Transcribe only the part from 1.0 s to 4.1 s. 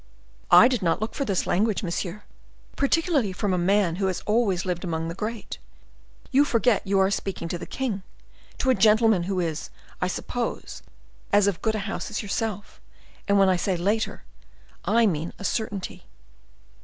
for this language, monsieur, particularly from a man who